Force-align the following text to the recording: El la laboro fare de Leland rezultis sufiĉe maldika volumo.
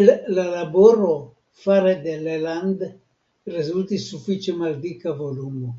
El 0.00 0.08
la 0.38 0.44
laboro 0.54 1.12
fare 1.62 1.94
de 2.08 2.18
Leland 2.26 2.84
rezultis 3.56 4.06
sufiĉe 4.12 4.58
maldika 4.60 5.16
volumo. 5.24 5.74